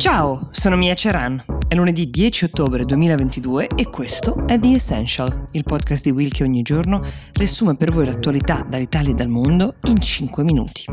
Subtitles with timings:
[0.00, 1.44] Ciao, sono Mia Ceran.
[1.68, 6.42] È lunedì 10 ottobre 2022 e questo è The Essential, il podcast di Will che
[6.42, 7.04] ogni giorno
[7.34, 10.84] riassume per voi l'attualità dall'Italia e dal mondo in 5 minuti.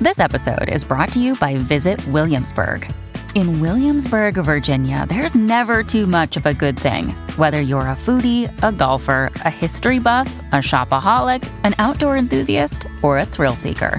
[0.00, 2.86] This episode is brought to you by Visit Williamsburg.
[3.34, 7.12] In Williamsburg, Virginia, there's never too much of a good thing.
[7.38, 13.18] Whether you're a foodie, a golfer, a history buff, a shopaholic, an outdoor enthusiast, or
[13.18, 13.98] a thrill seeker.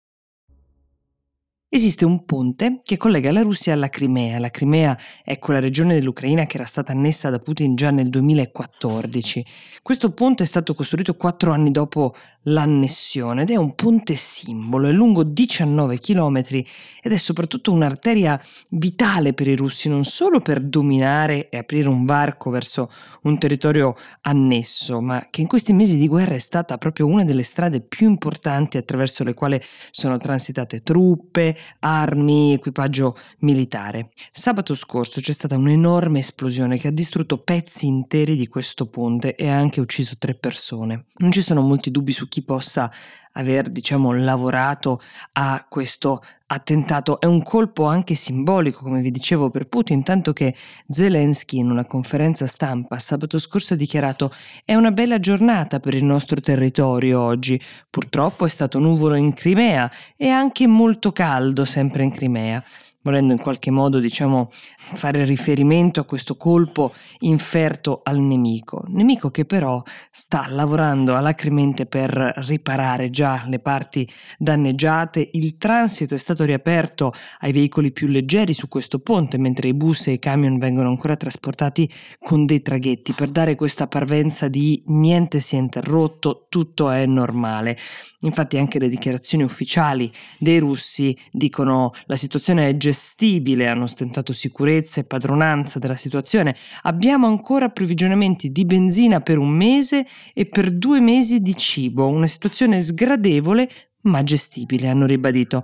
[1.73, 4.39] Esiste un ponte che collega la Russia alla Crimea.
[4.39, 9.45] La Crimea è quella regione dell'Ucraina che era stata annessa da Putin già nel 2014.
[9.81, 12.13] Questo ponte è stato costruito quattro anni dopo
[12.45, 18.41] l'annessione ed è un ponte simbolo, è lungo 19 km ed è soprattutto un'arteria
[18.71, 22.91] vitale per i russi, non solo per dominare e aprire un varco verso
[23.21, 27.43] un territorio annesso, ma che in questi mesi di guerra è stata proprio una delle
[27.43, 34.11] strade più importanti attraverso le quali sono transitate truppe, armi, equipaggio militare.
[34.31, 39.49] Sabato scorso c'è stata un'enorme esplosione che ha distrutto pezzi interi di questo ponte e
[39.49, 41.05] ha anche ucciso tre persone.
[41.17, 42.91] Non ci sono molti dubbi su chi possa
[43.33, 45.01] aver, diciamo, lavorato
[45.33, 47.19] a questo attentato.
[47.19, 50.53] È un colpo anche simbolico, come vi dicevo, per Putin, tanto che
[50.87, 54.31] Zelensky in una conferenza stampa sabato scorso ha dichiarato
[54.65, 57.59] è una bella giornata per il nostro territorio oggi.
[57.89, 62.63] Purtroppo è stato nuvolo in Crimea e anche molto caldo sempre in Crimea
[63.03, 69.45] volendo in qualche modo diciamo fare riferimento a questo colpo inferto al nemico, nemico che
[69.45, 74.07] però sta lavorando alacremente per riparare già le parti
[74.37, 79.73] danneggiate, il transito è stato riaperto ai veicoli più leggeri su questo ponte mentre i
[79.73, 81.89] bus e i camion vengono ancora trasportati
[82.19, 83.13] con dei traghetti.
[83.13, 87.77] Per dare questa parvenza di niente si è interrotto, tutto è normale.
[88.21, 94.99] Infatti anche le dichiarazioni ufficiali dei russi dicono la situazione è gestibile, hanno stentato sicurezza
[94.99, 96.55] e padronanza della situazione.
[96.83, 102.27] Abbiamo ancora approvvigionamenti di benzina per un mese e per due mesi di cibo, una
[102.27, 103.69] situazione sgradevole
[104.03, 105.63] ma gestibile, hanno ribadito.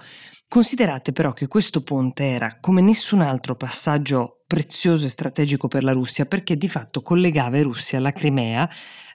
[0.49, 5.91] Considerate però che questo ponte era, come nessun altro passaggio prezioso e strategico per la
[5.91, 8.67] Russia, perché di fatto collegava i russi alla Crimea,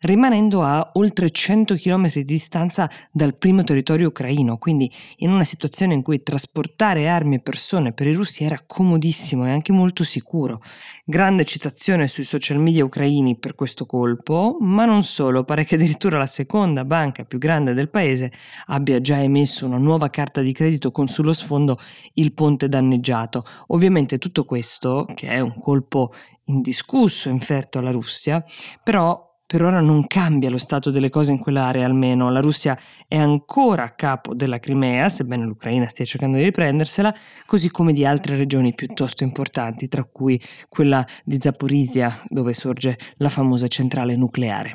[0.02, 5.94] rimanendo a oltre 100 km di distanza dal primo territorio ucraino, quindi in una situazione
[5.94, 10.60] in cui trasportare armi e persone per i russi era comodissimo e anche molto sicuro.
[11.04, 16.18] Grande citazione sui social media ucraini per questo colpo, ma non solo, pare che addirittura
[16.18, 18.30] la seconda banca più grande del paese
[18.66, 21.78] abbia già emesso una nuova carta di credito con sullo sfondo
[22.14, 23.44] il ponte danneggiato.
[23.68, 26.12] Ovviamente tutto questo, che è un colpo
[26.46, 28.44] indiscusso inferto alla Russia,
[28.82, 32.30] però per ora non cambia lo stato delle cose in quell'area almeno.
[32.30, 37.14] La Russia è ancora a capo della Crimea, sebbene l'Ucraina stia cercando di riprendersela,
[37.46, 43.28] così come di altre regioni piuttosto importanti, tra cui quella di Zaporizia, dove sorge la
[43.28, 44.72] famosa centrale nucleare.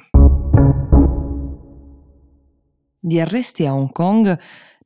[3.00, 4.38] Di arresti a Hong Kong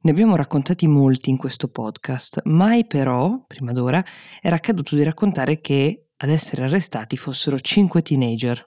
[0.04, 4.04] ne abbiamo raccontati molti in questo podcast, mai però, prima d'ora,
[4.42, 8.66] era accaduto di raccontare che ad essere arrestati fossero cinque teenager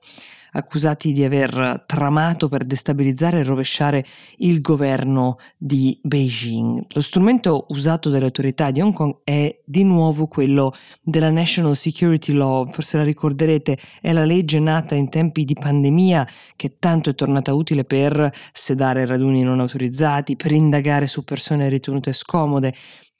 [0.54, 4.04] accusati di aver tramato per destabilizzare e rovesciare
[4.38, 6.86] il governo di Beijing.
[6.88, 12.32] Lo strumento usato dalle autorità di Hong Kong è di nuovo quello della National Security
[12.32, 16.26] Law, forse la ricorderete, è la legge nata in tempi di pandemia
[16.56, 22.12] che tanto è tornata utile per sedare raduni non autorizzati, per indagare su persone ritenute
[22.12, 22.74] scomode.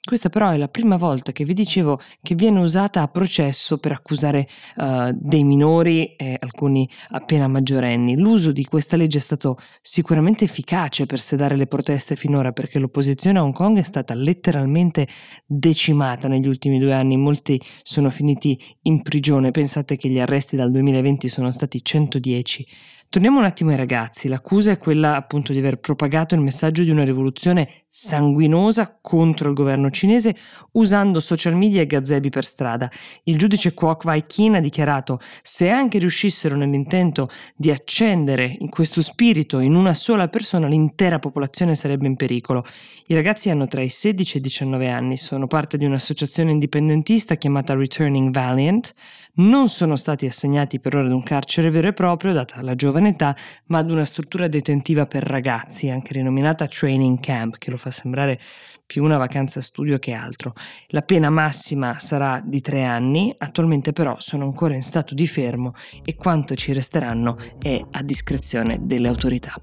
[0.05, 3.91] Questa però è la prima volta che vi dicevo che viene usata a processo per
[3.91, 8.15] accusare uh, dei minori e alcuni appena maggiorenni.
[8.15, 13.39] L'uso di questa legge è stato sicuramente efficace per sedare le proteste finora perché l'opposizione
[13.39, 15.07] a Hong Kong è stata letteralmente
[15.43, 17.17] decimata negli ultimi due anni.
[17.17, 19.49] Molti sono finiti in prigione.
[19.49, 22.67] Pensate che gli arresti dal 2020 sono stati 110
[23.15, 24.27] Torniamo un attimo ai ragazzi.
[24.27, 29.55] L'accusa è quella appunto di aver propagato il messaggio di una rivoluzione sanguinosa contro il
[29.55, 30.35] governo cinese
[30.73, 32.91] usando social media e gazebi per strada.
[33.23, 39.01] Il giudice Kwok Wai Kin ha dichiarato se anche riuscissero nell'intento di accendere in questo
[39.01, 42.65] spirito in una sola persona l'intera popolazione sarebbe in pericolo.
[43.07, 47.35] I ragazzi hanno tra i 16 e i 19 anni, sono parte di un'associazione indipendentista
[47.35, 48.93] chiamata Returning Valiant,
[49.35, 53.09] non sono stati assegnati per ora ad un carcere vero e proprio data la giovane
[53.09, 53.35] età,
[53.67, 58.39] ma ad una struttura detentiva per ragazzi, anche rinominata Training Camp, che lo fa sembrare
[58.85, 60.53] più una vacanza studio che altro.
[60.87, 65.73] La pena massima sarà di tre anni, attualmente però sono ancora in stato di fermo
[66.03, 69.53] e quanto ci resteranno è a discrezione delle autorità.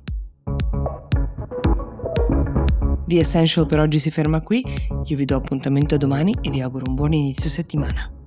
[3.04, 4.64] The Essential per oggi si ferma qui,
[5.04, 8.21] io vi do appuntamento a domani e vi auguro un buon inizio settimana.